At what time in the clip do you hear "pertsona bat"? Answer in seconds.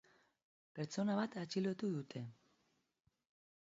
0.79-1.39